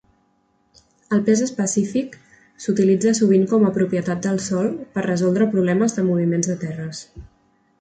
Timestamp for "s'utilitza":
2.65-3.13